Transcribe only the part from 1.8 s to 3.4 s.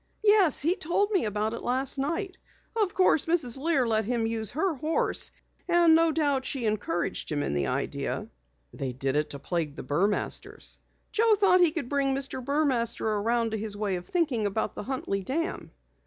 night. Of course